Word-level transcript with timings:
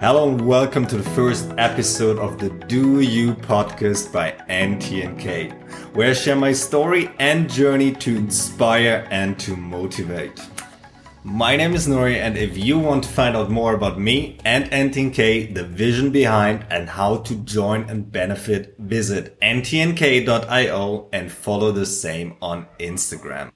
Hello 0.00 0.28
and 0.28 0.40
welcome 0.40 0.86
to 0.86 0.96
the 0.96 1.10
first 1.10 1.50
episode 1.58 2.20
of 2.20 2.38
the 2.38 2.50
Do 2.50 3.00
You 3.00 3.34
podcast 3.34 4.12
by 4.12 4.30
NTNK, 4.48 5.50
where 5.92 6.10
I 6.10 6.12
share 6.12 6.36
my 6.36 6.52
story 6.52 7.10
and 7.18 7.50
journey 7.50 7.90
to 7.94 8.16
inspire 8.16 9.08
and 9.10 9.36
to 9.40 9.56
motivate. 9.56 10.40
My 11.24 11.56
name 11.56 11.74
is 11.74 11.88
Nuri, 11.88 12.14
and 12.14 12.38
if 12.38 12.56
you 12.56 12.78
want 12.78 13.02
to 13.04 13.10
find 13.10 13.36
out 13.36 13.50
more 13.50 13.74
about 13.74 13.98
me 13.98 14.38
and 14.44 14.70
NTNK, 14.70 15.56
the 15.56 15.64
vision 15.64 16.12
behind, 16.12 16.64
and 16.70 16.88
how 16.88 17.16
to 17.16 17.34
join 17.34 17.82
and 17.90 18.12
benefit, 18.12 18.76
visit 18.78 19.36
ntnk.io 19.40 21.08
and 21.12 21.32
follow 21.32 21.72
the 21.72 21.86
same 21.86 22.36
on 22.40 22.68
Instagram. 22.78 23.50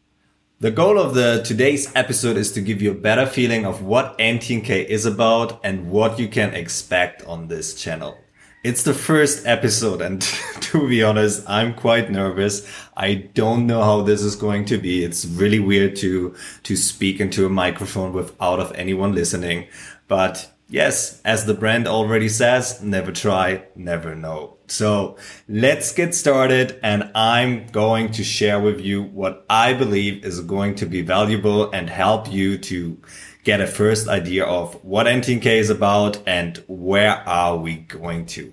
The 0.62 0.70
goal 0.70 0.96
of 0.96 1.14
the 1.14 1.42
today's 1.44 1.90
episode 1.96 2.36
is 2.36 2.52
to 2.52 2.60
give 2.60 2.80
you 2.80 2.92
a 2.92 2.94
better 2.94 3.26
feeling 3.26 3.66
of 3.66 3.82
what 3.82 4.16
NTNK 4.18 4.84
is 4.84 5.04
about 5.04 5.58
and 5.64 5.90
what 5.90 6.20
you 6.20 6.28
can 6.28 6.54
expect 6.54 7.24
on 7.24 7.48
this 7.48 7.74
channel. 7.74 8.16
It's 8.62 8.84
the 8.84 8.94
first 8.94 9.44
episode 9.44 10.00
and 10.00 10.22
to 10.60 10.88
be 10.88 11.02
honest, 11.02 11.42
I'm 11.48 11.74
quite 11.74 12.12
nervous. 12.12 12.64
I 12.96 13.14
don't 13.34 13.66
know 13.66 13.82
how 13.82 14.02
this 14.02 14.22
is 14.22 14.36
going 14.36 14.66
to 14.66 14.78
be. 14.78 15.02
It's 15.02 15.24
really 15.24 15.58
weird 15.58 15.96
to, 15.96 16.32
to 16.62 16.76
speak 16.76 17.18
into 17.18 17.44
a 17.44 17.48
microphone 17.48 18.12
without 18.12 18.60
of 18.60 18.70
anyone 18.76 19.16
listening. 19.16 19.66
But 20.06 20.48
yes, 20.72 21.20
as 21.24 21.44
the 21.44 21.54
brand 21.54 21.86
already 21.86 22.28
says, 22.28 22.82
never 22.82 23.12
try, 23.12 23.64
never 23.76 24.16
know. 24.16 24.56
So 24.66 25.18
let's 25.46 25.92
get 25.92 26.14
started. 26.14 26.80
And 26.82 27.12
I'm 27.14 27.66
going 27.68 28.10
to 28.12 28.24
share 28.24 28.58
with 28.58 28.80
you 28.80 29.02
what 29.02 29.44
I 29.48 29.74
believe 29.74 30.24
is 30.24 30.40
going 30.40 30.74
to 30.76 30.86
be 30.86 31.02
valuable 31.02 31.70
and 31.70 31.88
help 31.90 32.32
you 32.32 32.58
to 32.58 32.98
get 33.44 33.60
a 33.60 33.66
first 33.66 34.08
idea 34.08 34.44
of 34.44 34.82
what 34.84 35.06
NTNK 35.06 35.46
is 35.46 35.70
about 35.70 36.26
and 36.26 36.62
where 36.66 37.22
are 37.28 37.56
we 37.56 37.76
going 37.76 38.26
to. 38.26 38.52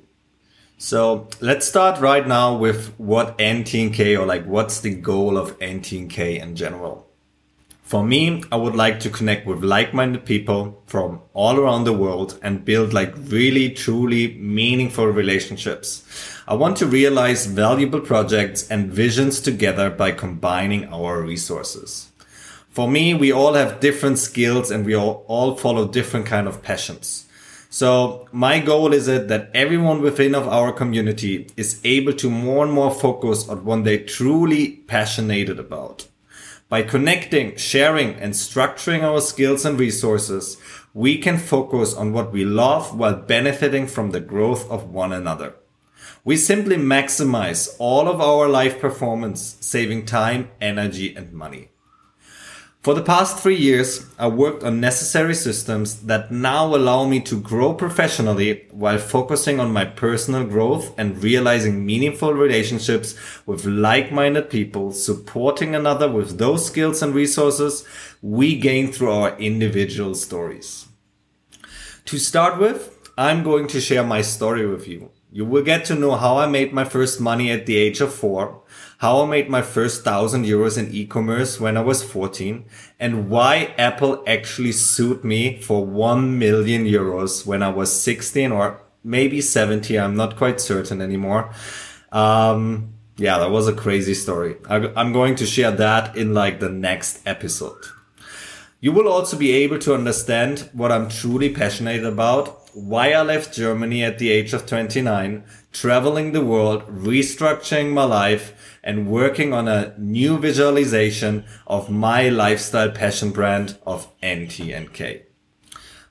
So 0.77 1.27
let's 1.41 1.67
start 1.67 1.99
right 1.99 2.25
now 2.25 2.55
with 2.55 2.93
what 2.97 3.37
NTNK 3.37 4.19
or 4.19 4.25
like 4.25 4.45
what's 4.45 4.79
the 4.79 4.95
goal 4.95 5.37
of 5.37 5.57
NTNK 5.59 6.41
in 6.41 6.55
general. 6.55 7.08
For 7.89 8.05
me, 8.05 8.43
I 8.51 8.55
would 8.55 8.75
like 8.75 8.99
to 8.99 9.09
connect 9.09 9.47
with 9.47 9.63
like-minded 9.63 10.23
people 10.23 10.83
from 10.85 11.21
all 11.33 11.59
around 11.59 11.85
the 11.85 11.91
world 12.05 12.37
and 12.43 12.63
build 12.63 12.93
like 12.93 13.15
really 13.17 13.71
truly 13.71 14.35
meaningful 14.37 15.07
relationships. 15.07 16.03
I 16.47 16.53
want 16.53 16.77
to 16.77 16.85
realize 16.85 17.47
valuable 17.47 18.01
projects 18.01 18.69
and 18.69 18.91
visions 18.91 19.41
together 19.41 19.89
by 19.89 20.11
combining 20.11 20.93
our 20.93 21.23
resources. 21.23 22.11
For 22.69 22.87
me, 22.87 23.15
we 23.15 23.31
all 23.31 23.55
have 23.55 23.79
different 23.79 24.19
skills 24.19 24.69
and 24.69 24.85
we 24.85 24.95
all, 24.95 25.55
follow 25.55 25.87
different 25.87 26.27
kind 26.27 26.47
of 26.47 26.61
passions. 26.61 27.25
So 27.71 28.27
my 28.31 28.59
goal 28.59 28.93
is 28.93 29.07
it 29.07 29.29
that 29.29 29.49
everyone 29.55 30.03
within 30.03 30.35
of 30.35 30.47
our 30.47 30.71
community 30.71 31.47
is 31.57 31.81
able 31.83 32.13
to 32.13 32.29
more 32.29 32.63
and 32.63 32.71
more 32.71 32.91
focus 32.93 33.49
on 33.49 33.65
what 33.65 33.83
they're 33.83 34.05
truly 34.05 34.73
passionate 34.85 35.49
about. 35.57 36.05
By 36.69 36.83
connecting, 36.83 37.55
sharing, 37.55 38.13
and 38.13 38.33
structuring 38.33 39.01
our 39.01 39.21
skills 39.21 39.65
and 39.65 39.79
resources, 39.79 40.57
we 40.93 41.17
can 41.17 41.39
focus 41.39 41.95
on 41.95 42.13
what 42.13 42.31
we 42.31 42.45
love 42.45 42.95
while 42.95 43.15
benefiting 43.15 43.87
from 43.87 44.11
the 44.11 44.19
growth 44.19 44.69
of 44.69 44.93
one 44.93 45.11
another. 45.11 45.55
We 46.23 46.37
simply 46.37 46.75
maximize 46.75 47.75
all 47.79 48.07
of 48.07 48.21
our 48.21 48.47
life 48.47 48.79
performance, 48.79 49.57
saving 49.61 50.05
time, 50.05 50.51
energy, 50.61 51.15
and 51.15 51.33
money. 51.33 51.69
For 52.81 52.93
the 52.93 53.03
past 53.03 53.43
three 53.43 53.57
years, 53.57 54.05
I 54.17 54.27
worked 54.27 54.63
on 54.63 54.79
necessary 54.79 55.35
systems 55.35 56.03
that 56.03 56.31
now 56.31 56.73
allow 56.73 57.05
me 57.05 57.19
to 57.21 57.37
grow 57.41 57.73
professionally 57.73 58.67
while 58.71 58.99
focusing 58.99 59.59
on 59.59 59.73
my 59.73 59.83
personal 59.83 60.45
growth 60.45 60.97
and 60.97 61.21
realizing 61.21 61.85
meaningful 61.85 62.33
relationships 62.33 63.15
with 63.45 63.65
like-minded 63.65 64.49
people, 64.49 64.93
supporting 64.93 65.75
another 65.75 66.09
with 66.09 66.37
those 66.37 66.65
skills 66.65 67.01
and 67.01 67.13
resources 67.13 67.85
we 68.21 68.57
gain 68.57 68.93
through 68.93 69.11
our 69.11 69.37
individual 69.37 70.15
stories. 70.15 70.87
To 72.05 72.17
start 72.17 72.61
with, 72.61 73.11
I'm 73.17 73.43
going 73.43 73.67
to 73.67 73.81
share 73.81 74.05
my 74.05 74.21
story 74.21 74.65
with 74.65 74.87
you. 74.87 75.11
You 75.31 75.45
will 75.45 75.63
get 75.63 75.85
to 75.85 75.95
know 75.95 76.15
how 76.15 76.37
I 76.37 76.47
made 76.47 76.73
my 76.73 76.83
first 76.83 77.21
money 77.21 77.51
at 77.51 77.67
the 77.67 77.77
age 77.77 78.01
of 78.01 78.11
four, 78.11 78.63
how 78.97 79.21
I 79.21 79.27
made 79.27 79.47
my 79.47 79.61
first 79.61 80.03
thousand 80.03 80.45
euros 80.45 80.75
in 80.75 80.91
e-commerce 80.91 81.59
when 81.59 81.77
I 81.77 81.81
was 81.81 82.01
14, 82.01 82.65
and 82.99 83.29
why 83.29 83.75
Apple 83.77 84.23
actually 84.25 84.71
sued 84.71 85.23
me 85.23 85.61
for 85.61 85.85
1 85.85 86.39
million 86.39 86.85
euros 86.85 87.45
when 87.45 87.61
I 87.61 87.69
was 87.69 87.93
16 88.01 88.51
or 88.51 88.81
maybe 89.03 89.39
70. 89.39 89.99
I'm 89.99 90.15
not 90.15 90.35
quite 90.35 90.59
certain 90.59 90.99
anymore. 90.99 91.53
Um, 92.11 92.95
yeah, 93.17 93.37
that 93.37 93.51
was 93.51 93.67
a 93.67 93.73
crazy 93.73 94.15
story. 94.15 94.55
I, 94.67 94.91
I'm 94.95 95.13
going 95.13 95.35
to 95.35 95.45
share 95.45 95.71
that 95.71 96.15
in 96.15 96.33
like 96.33 96.59
the 96.59 96.69
next 96.69 97.21
episode. 97.27 97.85
You 98.81 98.93
will 98.93 99.09
also 99.09 99.37
be 99.37 99.51
able 99.51 99.77
to 99.79 99.93
understand 99.93 100.69
what 100.71 100.91
I'm 100.91 101.09
truly 101.09 101.49
passionate 101.49 102.05
about 102.05 102.59
why 102.73 103.11
I 103.11 103.23
left 103.23 103.53
Germany 103.53 104.03
at 104.03 104.19
the 104.19 104.29
age 104.29 104.53
of 104.53 104.65
29, 104.65 105.43
traveling 105.71 106.31
the 106.31 106.45
world, 106.45 106.83
restructuring 106.87 107.91
my 107.91 108.03
life, 108.03 108.79
and 108.83 109.09
working 109.09 109.53
on 109.53 109.67
a 109.67 109.93
new 109.97 110.37
visualization 110.37 111.43
of 111.67 111.89
my 111.89 112.29
lifestyle 112.29 112.91
passion 112.91 113.31
brand 113.31 113.77
of 113.85 114.07
NTNK. 114.21 115.23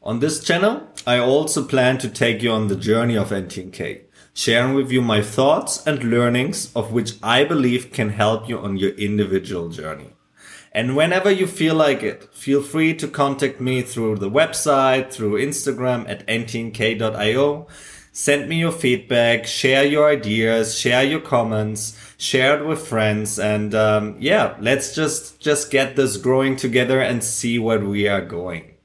On 0.02 0.20
this 0.20 0.42
channel, 0.42 0.88
I 1.06 1.18
also 1.18 1.64
plan 1.64 1.96
to 1.98 2.08
take 2.08 2.42
you 2.42 2.50
on 2.50 2.68
the 2.68 2.76
journey 2.76 3.16
of 3.16 3.30
NTNK, 3.30 4.02
sharing 4.34 4.74
with 4.74 4.90
you 4.90 5.00
my 5.00 5.22
thoughts 5.22 5.86
and 5.86 6.04
learnings 6.04 6.72
of 6.74 6.92
which 6.92 7.14
I 7.22 7.44
believe 7.44 7.92
can 7.92 8.10
help 8.10 8.48
you 8.48 8.58
on 8.58 8.76
your 8.76 8.90
individual 8.90 9.68
journey. 9.70 10.12
And 10.78 10.94
whenever 10.94 11.28
you 11.28 11.48
feel 11.48 11.74
like 11.74 12.04
it, 12.04 12.32
feel 12.32 12.62
free 12.62 12.94
to 12.98 13.08
contact 13.08 13.60
me 13.60 13.82
through 13.82 14.18
the 14.18 14.30
website, 14.30 15.10
through 15.10 15.44
Instagram 15.44 16.08
at 16.08 16.24
ntnk.io. 16.28 17.66
Send 18.12 18.48
me 18.48 18.60
your 18.60 18.70
feedback, 18.70 19.44
share 19.44 19.84
your 19.84 20.08
ideas, 20.08 20.78
share 20.78 21.02
your 21.02 21.18
comments, 21.18 21.98
share 22.16 22.60
it 22.60 22.64
with 22.64 22.86
friends, 22.86 23.40
and 23.40 23.74
um, 23.74 24.14
yeah, 24.20 24.54
let's 24.60 24.94
just 24.94 25.40
just 25.40 25.72
get 25.72 25.96
this 25.96 26.16
growing 26.16 26.54
together 26.54 27.00
and 27.00 27.24
see 27.24 27.58
where 27.58 27.80
we 27.80 28.06
are 28.06 28.24
going. 28.24 28.76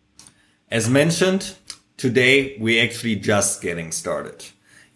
As 0.72 0.90
mentioned, 0.90 1.54
today 1.98 2.58
we're 2.58 2.84
actually 2.84 3.18
just 3.18 3.62
getting 3.62 3.92
started. 3.92 4.44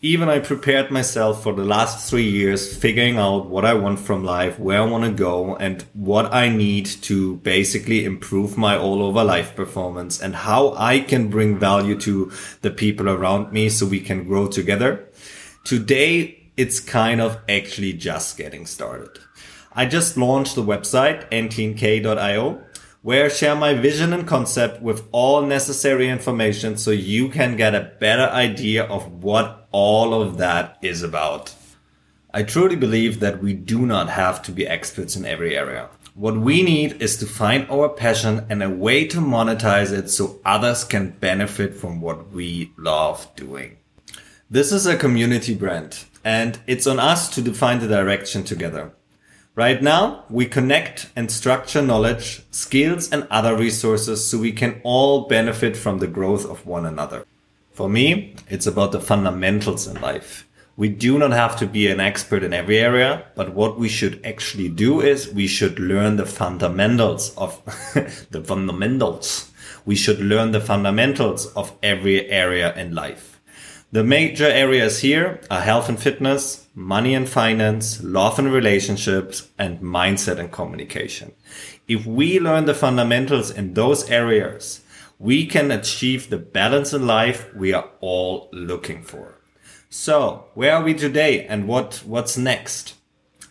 Even 0.01 0.29
I 0.29 0.37
prepared 0.37 0.91
myself 0.91 1.41
for 1.41 1.53
the 1.53 1.63
last 1.63 2.07
three 2.07 2.29
years, 2.29 2.77
figuring 2.77 3.17
out 3.17 3.47
what 3.47 3.65
I 3.65 3.73
want 3.73 3.99
from 3.99 4.23
life, 4.23 4.59
where 4.59 4.79
I 4.79 4.85
want 4.85 5.05
to 5.05 5.11
go, 5.11 5.55
and 5.55 5.81
what 5.93 6.31
I 6.31 6.49
need 6.49 6.85
to 6.85 7.37
basically 7.37 8.05
improve 8.05 8.59
my 8.59 8.77
all 8.77 9.01
over 9.01 9.23
life 9.23 9.55
performance 9.55 10.21
and 10.21 10.35
how 10.35 10.75
I 10.77 10.99
can 10.99 11.29
bring 11.29 11.57
value 11.57 11.99
to 12.01 12.31
the 12.61 12.69
people 12.69 13.09
around 13.09 13.51
me 13.51 13.69
so 13.69 13.87
we 13.87 13.99
can 13.99 14.25
grow 14.25 14.45
together. 14.45 15.09
Today, 15.63 16.51
it's 16.55 16.79
kind 16.79 17.19
of 17.19 17.39
actually 17.49 17.93
just 17.93 18.37
getting 18.37 18.67
started. 18.67 19.17
I 19.73 19.87
just 19.87 20.15
launched 20.15 20.53
the 20.53 20.63
website 20.63 21.27
ntnk.io 21.31 22.61
where 23.01 23.25
I 23.25 23.29
share 23.29 23.55
my 23.55 23.73
vision 23.73 24.11
and 24.11 24.27
concept 24.27 24.81
with 24.81 25.07
all 25.11 25.41
necessary 25.43 26.09
information 26.09 26.77
so 26.77 26.91
you 26.91 27.29
can 27.29 27.55
get 27.55 27.73
a 27.73 27.91
better 27.99 28.23
idea 28.23 28.83
of 28.83 29.23
what 29.23 29.66
all 29.77 30.11
of 30.11 30.39
that 30.39 30.75
is 30.81 31.03
about. 31.03 31.53
I 32.33 32.41
truly 32.41 32.75
believe 32.75 33.19
that 33.19 33.43
we 33.43 33.53
do 33.53 33.85
not 33.85 34.09
have 34.09 34.41
to 34.43 34.51
be 34.51 34.65
experts 34.65 35.15
in 35.15 35.23
every 35.23 35.55
area. 35.55 35.89
What 36.15 36.35
we 36.35 36.63
need 36.63 36.99
is 36.99 37.15
to 37.17 37.27
find 37.27 37.69
our 37.69 37.87
passion 37.87 38.47
and 38.49 38.63
a 38.63 38.71
way 38.71 39.05
to 39.05 39.19
monetize 39.19 39.91
it 39.91 40.09
so 40.09 40.39
others 40.43 40.83
can 40.83 41.11
benefit 41.11 41.75
from 41.75 42.01
what 42.01 42.31
we 42.31 42.71
love 42.75 43.27
doing. 43.35 43.77
This 44.49 44.71
is 44.71 44.87
a 44.87 44.97
community 44.97 45.53
brand 45.53 46.05
and 46.23 46.57
it's 46.65 46.87
on 46.87 46.99
us 46.99 47.29
to 47.35 47.43
define 47.43 47.79
the 47.79 47.87
direction 47.87 48.43
together. 48.43 48.93
Right 49.53 49.83
now, 49.83 50.25
we 50.27 50.47
connect 50.47 51.11
and 51.15 51.31
structure 51.31 51.83
knowledge, 51.83 52.41
skills, 52.49 53.11
and 53.11 53.27
other 53.29 53.55
resources 53.55 54.27
so 54.27 54.39
we 54.39 54.53
can 54.53 54.81
all 54.83 55.27
benefit 55.27 55.77
from 55.77 55.99
the 55.99 56.07
growth 56.07 56.49
of 56.49 56.65
one 56.65 56.87
another. 56.87 57.25
For 57.77 57.87
me, 57.87 58.33
it's 58.49 58.65
about 58.65 58.91
the 58.91 58.99
fundamentals 58.99 59.85
in 59.85 60.01
life. 60.01 60.47
We 60.77 60.89
do 60.89 61.19
not 61.19 61.29
have 61.29 61.55
to 61.57 61.67
be 61.67 61.85
an 61.89 61.99
expert 61.99 62.41
in 62.41 62.51
every 62.51 62.79
area, 62.79 63.25
but 63.35 63.53
what 63.53 63.77
we 63.77 63.87
should 63.87 64.19
actually 64.25 64.69
do 64.69 64.99
is 64.99 65.31
we 65.31 65.45
should 65.45 65.77
learn 65.77 66.15
the 66.15 66.25
fundamentals 66.25 67.37
of 67.37 67.61
the 68.31 68.43
fundamentals. 68.43 69.51
We 69.85 69.95
should 69.95 70.19
learn 70.19 70.53
the 70.53 70.59
fundamentals 70.59 71.53
of 71.53 71.71
every 71.83 72.27
area 72.31 72.75
in 72.75 72.95
life. 72.95 73.39
The 73.91 74.03
major 74.03 74.47
areas 74.47 75.01
here 75.01 75.39
are 75.51 75.61
health 75.61 75.87
and 75.87 75.99
fitness, 75.99 76.65
money 76.73 77.13
and 77.13 77.29
finance, 77.29 78.01
love 78.01 78.39
and 78.39 78.51
relationships, 78.51 79.49
and 79.59 79.79
mindset 79.81 80.39
and 80.39 80.51
communication. 80.51 81.31
If 81.87 82.07
we 82.07 82.39
learn 82.39 82.65
the 82.65 82.73
fundamentals 82.73 83.51
in 83.51 83.75
those 83.75 84.09
areas, 84.09 84.81
we 85.19 85.45
can 85.45 85.71
achieve 85.71 86.29
the 86.29 86.37
balance 86.37 86.93
in 86.93 87.07
life 87.07 87.53
we 87.55 87.73
are 87.73 87.89
all 88.01 88.49
looking 88.51 89.01
for. 89.01 89.35
So, 89.89 90.45
where 90.53 90.75
are 90.75 90.83
we 90.83 90.93
today 90.93 91.45
and 91.45 91.67
what, 91.67 92.03
what's 92.05 92.37
next? 92.37 92.95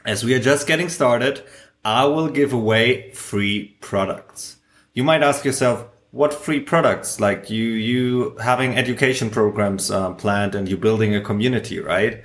As 0.05 0.23
we 0.23 0.35
are 0.35 0.41
just 0.41 0.67
getting 0.67 0.89
started, 0.89 1.43
I 1.85 2.05
will 2.05 2.29
give 2.29 2.53
away 2.53 3.11
free 3.13 3.77
products. 3.81 4.57
You 4.93 5.03
might 5.03 5.23
ask 5.23 5.45
yourself, 5.45 5.87
what 6.13 6.33
free 6.33 6.61
products? 6.61 7.21
Like 7.21 7.51
you, 7.51 7.65
you 7.65 8.37
having 8.39 8.77
education 8.77 9.31
programs 9.31 9.91
uh, 9.91 10.13
planned 10.13 10.55
and 10.55 10.69
you 10.69 10.77
building 10.77 11.15
a 11.15 11.21
community, 11.21 11.79
right? 11.79 12.23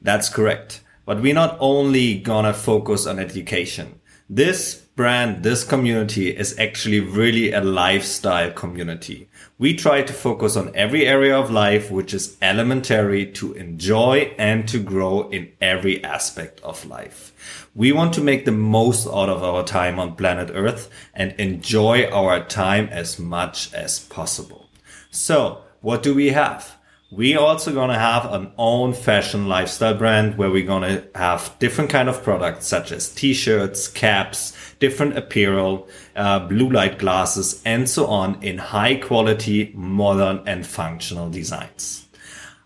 That's 0.00 0.28
correct. 0.28 0.80
But 1.04 1.20
we're 1.20 1.34
not 1.34 1.56
only 1.60 2.18
gonna 2.18 2.54
focus 2.54 3.06
on 3.06 3.18
education. 3.18 4.00
This 4.30 4.83
brand, 4.96 5.42
this 5.42 5.64
community 5.64 6.28
is 6.28 6.56
actually 6.58 7.00
really 7.00 7.52
a 7.52 7.60
lifestyle 7.60 8.52
community. 8.52 9.28
We 9.58 9.74
try 9.74 10.02
to 10.02 10.12
focus 10.12 10.56
on 10.56 10.74
every 10.74 11.06
area 11.06 11.36
of 11.36 11.50
life 11.50 11.90
which 11.90 12.14
is 12.14 12.36
elementary 12.40 13.26
to 13.32 13.52
enjoy 13.54 14.34
and 14.38 14.68
to 14.68 14.78
grow 14.78 15.28
in 15.30 15.50
every 15.60 16.02
aspect 16.04 16.60
of 16.62 16.86
life. 16.86 17.32
We 17.74 17.92
want 17.92 18.14
to 18.14 18.20
make 18.20 18.44
the 18.44 18.52
most 18.52 19.06
out 19.08 19.28
of 19.28 19.42
our 19.42 19.64
time 19.64 19.98
on 19.98 20.14
planet 20.14 20.50
Earth 20.54 20.88
and 21.12 21.32
enjoy 21.38 22.08
our 22.10 22.44
time 22.44 22.88
as 22.90 23.18
much 23.18 23.74
as 23.74 23.98
possible. 23.98 24.70
So, 25.10 25.62
what 25.80 26.02
do 26.02 26.14
we 26.14 26.28
have? 26.28 26.76
We 27.14 27.36
also 27.36 27.72
gonna 27.72 27.98
have 27.98 28.32
an 28.32 28.50
own 28.58 28.92
fashion 28.92 29.46
lifestyle 29.46 29.94
brand 29.94 30.36
where 30.36 30.50
we're 30.50 30.66
gonna 30.66 31.04
have 31.14 31.54
different 31.60 31.90
kind 31.90 32.08
of 32.08 32.22
products 32.24 32.66
such 32.66 32.90
as 32.90 33.08
t-shirts, 33.08 33.86
caps, 33.86 34.52
different 34.80 35.16
apparel, 35.16 35.88
uh, 36.16 36.40
blue 36.40 36.68
light 36.68 36.98
glasses, 36.98 37.62
and 37.64 37.88
so 37.88 38.06
on 38.06 38.42
in 38.42 38.58
high 38.58 38.96
quality, 38.96 39.72
modern 39.74 40.42
and 40.46 40.66
functional 40.66 41.30
designs. 41.30 42.06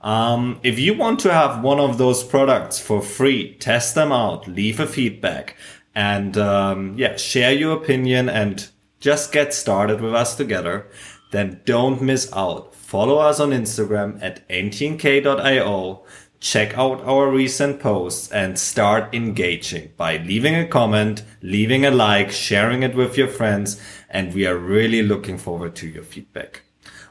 Um, 0.01 0.61
if 0.63 0.79
you 0.79 0.95
want 0.95 1.21
to 1.21 1.33
have 1.33 1.63
one 1.63 1.81
of 1.81 1.99
those 1.99 2.25
products 2.25 2.79
for 2.79 3.03
free, 3.03 3.55
test 3.55 3.95
them 3.95 4.13
out, 4.13 4.49
leave 4.49 4.81
a 4.81 4.87
feedback, 4.87 5.57
and 5.95 6.39
um, 6.39 6.95
yeah, 6.97 7.17
share 7.17 7.53
your 7.53 7.77
opinion 7.77 8.29
and 8.29 8.69
just 9.01 9.33
get 9.33 9.53
started 9.53 10.01
with 10.01 10.15
us 10.15 10.37
together. 10.37 10.87
Then 11.33 11.61
don't 11.67 12.01
miss 12.01 12.33
out 12.33 12.75
follow 12.89 13.19
us 13.19 13.39
on 13.39 13.51
Instagram 13.51 14.19
at 14.23 14.49
ntnk.io, 14.49 16.07
check 16.41 16.79
out 16.79 17.05
our 17.05 17.31
recent 17.31 17.81
posts 17.81 18.33
and 18.33 18.59
start 18.59 19.15
engaging 19.15 19.93
by 19.99 20.17
leaving 20.17 20.55
a 20.55 20.67
comment, 20.67 21.23
leaving 21.43 21.85
a 21.85 21.91
like, 21.91 22.31
sharing 22.31 22.83
it 22.83 22.95
with 22.95 23.19
your 23.19 23.29
friends, 23.29 23.79
and 24.09 24.33
we 24.33 24.47
are 24.47 24.57
really 24.57 25.03
looking 25.03 25.37
forward 25.37 25.77
to 25.77 25.87
your 25.87 26.03
feedback. 26.03 26.63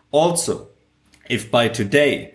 Also, 0.10 0.70
if 1.30 1.52
by 1.52 1.68
today 1.68 2.34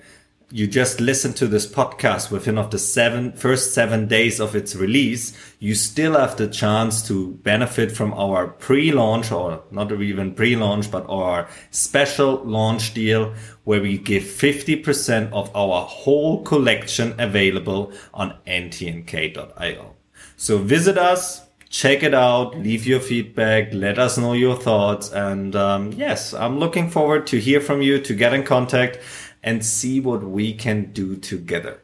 you 0.53 0.67
just 0.67 1.01
listen 1.01 1.33
to 1.33 1.47
this 1.47 1.67
podcast 1.67 2.31
within 2.31 2.59
of 2.59 2.71
the 2.71 2.79
seven 2.79 3.33
first 3.33 3.73
seven 3.73 4.07
days 4.07 4.39
of 4.39 4.55
its 4.55 4.77
release, 4.77 5.33
you 5.59 5.75
still 5.75 6.13
have 6.13 6.37
the 6.37 6.47
chance 6.47 7.07
to 7.09 7.33
benefit 7.43 7.91
from 7.91 8.13
our 8.13 8.49
pre-launch 8.49 9.33
or 9.33 9.63
not 9.71 9.91
even 9.91 10.35
pre-launch, 10.35 10.91
but 10.91 11.07
our 11.09 11.49
special 11.71 12.45
launch 12.45 12.93
deal 12.93 13.33
where 13.65 13.81
we 13.81 13.97
give 13.97 14.25
50% 14.25 15.33
of 15.33 15.51
our 15.57 15.87
whole 15.87 16.43
collection 16.43 17.19
available 17.19 17.91
on 18.13 18.37
ntnk.io. 18.47 19.95
So 20.37 20.59
visit 20.59 20.99
us, 20.99 21.47
check 21.71 22.03
it 22.03 22.13
out, 22.13 22.59
leave 22.59 22.87
your 22.87 23.01
feedback, 23.01 23.73
let 23.73 23.99
us 23.99 24.19
know 24.19 24.35
your 24.35 24.57
thoughts. 24.57 25.11
And 25.13 25.57
um, 25.57 25.93
yes, 25.93 26.35
I'm 26.35 26.59
looking 26.59 26.91
forward 26.91 27.27
to 27.29 27.41
hear 27.41 27.61
from 27.61 27.81
you, 27.81 27.99
to 28.01 28.15
get 28.15 28.35
in 28.35 28.43
contact 28.43 28.99
and 29.43 29.65
see 29.65 30.01
what 30.01 30.23
we 30.23 30.53
can 30.55 30.93
do 30.93 31.17
together. 31.17 31.83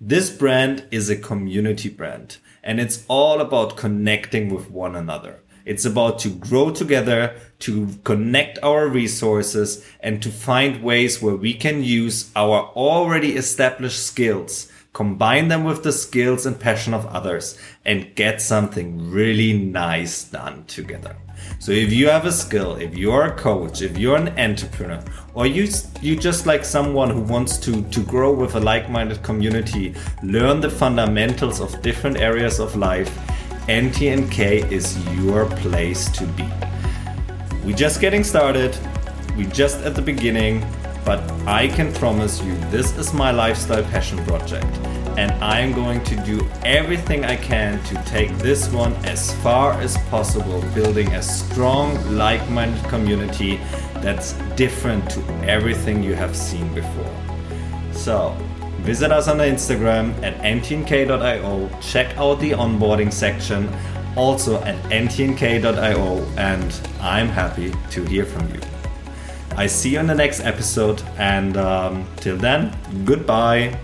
This 0.00 0.30
brand 0.30 0.86
is 0.90 1.08
a 1.08 1.16
community 1.16 1.88
brand 1.88 2.38
and 2.62 2.80
it's 2.80 3.04
all 3.08 3.40
about 3.40 3.76
connecting 3.76 4.52
with 4.54 4.70
one 4.70 4.96
another. 4.96 5.40
It's 5.64 5.84
about 5.84 6.18
to 6.20 6.28
grow 6.28 6.70
together, 6.70 7.36
to 7.60 7.88
connect 8.02 8.58
our 8.64 8.88
resources 8.88 9.86
and 10.00 10.20
to 10.22 10.30
find 10.30 10.82
ways 10.82 11.22
where 11.22 11.36
we 11.36 11.54
can 11.54 11.84
use 11.84 12.32
our 12.34 12.64
already 12.74 13.36
established 13.36 14.04
skills 14.04 14.68
combine 14.92 15.48
them 15.48 15.64
with 15.64 15.82
the 15.82 15.92
skills 15.92 16.44
and 16.44 16.58
passion 16.60 16.92
of 16.92 17.06
others 17.06 17.58
and 17.84 18.14
get 18.14 18.42
something 18.42 19.10
really 19.10 19.52
nice 19.52 20.24
done 20.24 20.64
together. 20.66 21.16
So 21.58 21.72
if 21.72 21.92
you 21.92 22.08
have 22.08 22.26
a 22.26 22.32
skill, 22.32 22.76
if 22.76 22.96
you're 22.96 23.24
a 23.24 23.36
coach, 23.36 23.82
if 23.82 23.96
you're 23.98 24.16
an 24.16 24.28
entrepreneur, 24.38 25.02
or 25.34 25.46
you 25.46 25.68
you 26.00 26.16
just 26.16 26.46
like 26.46 26.64
someone 26.64 27.10
who 27.10 27.20
wants 27.20 27.56
to 27.58 27.82
to 27.82 28.00
grow 28.02 28.32
with 28.32 28.54
a 28.54 28.60
like-minded 28.60 29.22
community, 29.22 29.94
learn 30.22 30.60
the 30.60 30.70
fundamentals 30.70 31.60
of 31.60 31.80
different 31.82 32.16
areas 32.16 32.58
of 32.58 32.76
life, 32.76 33.10
NTNK 33.68 34.70
is 34.70 34.96
your 35.16 35.46
place 35.46 36.10
to 36.18 36.26
be. 36.26 36.48
We're 37.64 37.76
just 37.76 38.00
getting 38.00 38.24
started. 38.24 38.76
We're 39.36 39.50
just 39.50 39.80
at 39.80 39.94
the 39.94 40.02
beginning 40.02 40.62
but 41.04 41.20
I 41.46 41.68
can 41.68 41.92
promise 41.94 42.40
you 42.42 42.54
this 42.70 42.96
is 42.96 43.12
my 43.12 43.32
lifestyle 43.32 43.82
passion 43.84 44.24
project 44.24 44.66
and 45.18 45.32
I'm 45.42 45.72
going 45.72 46.02
to 46.04 46.16
do 46.24 46.48
everything 46.64 47.24
I 47.24 47.36
can 47.36 47.82
to 47.84 47.94
take 48.04 48.30
this 48.38 48.68
one 48.70 48.92
as 49.04 49.34
far 49.42 49.72
as 49.80 49.96
possible, 50.08 50.62
building 50.74 51.08
a 51.14 51.22
strong, 51.22 52.16
like 52.16 52.48
minded 52.50 52.84
community 52.84 53.60
that's 53.96 54.32
different 54.56 55.08
to 55.10 55.20
everything 55.44 56.02
you 56.02 56.14
have 56.14 56.36
seen 56.36 56.72
before. 56.74 57.14
So, 57.92 58.36
visit 58.80 59.12
us 59.12 59.28
on 59.28 59.38
Instagram 59.38 60.20
at 60.22 60.38
ntnk.io, 60.38 61.70
check 61.80 62.16
out 62.16 62.40
the 62.40 62.50
onboarding 62.50 63.12
section 63.12 63.68
also 64.16 64.62
at 64.62 64.76
ntnk.io, 64.90 66.26
and 66.36 66.88
I'm 67.00 67.28
happy 67.28 67.72
to 67.90 68.04
hear 68.04 68.24
from 68.24 68.52
you. 68.54 68.60
I 69.56 69.66
see 69.66 69.90
you 69.90 70.00
in 70.00 70.06
the 70.06 70.14
next 70.14 70.40
episode, 70.40 71.02
and 71.18 71.56
um, 71.56 72.06
till 72.16 72.36
then, 72.36 72.76
goodbye. 73.04 73.78